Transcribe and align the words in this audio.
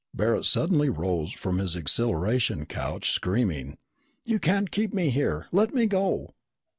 Barret 0.15 0.45
suddenly 0.45 0.89
rose 0.89 1.31
from 1.31 1.59
his 1.59 1.77
acceleration 1.77 2.65
couch, 2.65 3.11
screaming, 3.11 3.77
"You 4.25 4.39
can't 4.39 4.71
keep 4.71 4.95
me 4.95 5.11
here! 5.11 5.45
Let 5.51 5.75
me 5.75 5.85
go!" 5.85 6.33